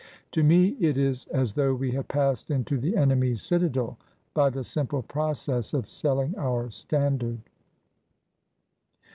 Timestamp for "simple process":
4.63-5.75